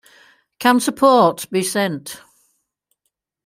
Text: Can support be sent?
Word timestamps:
Can 0.57 0.79
support 0.79 1.47
be 1.51 1.61
sent? 1.61 2.23